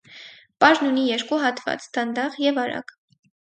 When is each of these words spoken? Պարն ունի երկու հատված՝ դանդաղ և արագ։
Պարն 0.63 0.87
ունի 0.87 1.03
երկու 1.09 1.39
հատված՝ 1.43 1.85
դանդաղ 1.99 2.41
և 2.47 2.59
արագ։ 2.65 2.97